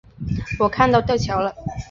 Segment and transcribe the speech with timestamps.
[0.57, 1.53] 我看到吊桥了